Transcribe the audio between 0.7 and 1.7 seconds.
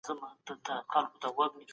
خلګو ته ځواب ورکاوه.